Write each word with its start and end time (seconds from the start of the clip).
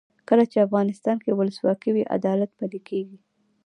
کله 0.29 0.43
چې 0.51 0.65
افغانستان 0.67 1.17
کې 1.23 1.31
ولسواکي 1.39 1.89
وي 1.93 2.03
عدالت 2.17 2.49
پلی 2.57 2.79
کیږي. 2.89 3.17